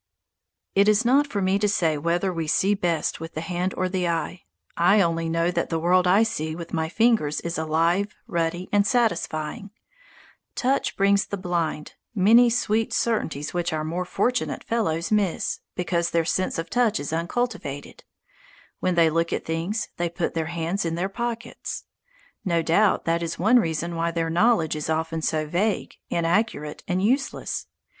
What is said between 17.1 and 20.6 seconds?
uncultivated. When they look at things, they put their